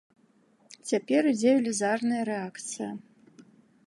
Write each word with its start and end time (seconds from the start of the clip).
Цяпер 0.91 1.21
ідзе 1.31 1.51
велізарная 1.57 2.23
рэакцыя. 2.31 2.89